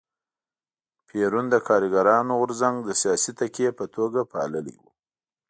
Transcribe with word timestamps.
پېرون 1.07 1.45
د 1.49 1.55
کارګرانو 1.67 2.31
غورځنګ 2.39 2.75
د 2.83 2.89
سیاسي 3.01 3.31
تکیې 3.39 3.69
په 3.79 3.85
توګه 3.95 4.19
پاللی 4.31 4.75
و. 4.81 4.85